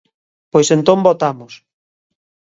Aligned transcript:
Pois 0.51 0.67
entón 0.75 0.99
votamos. 1.07 1.53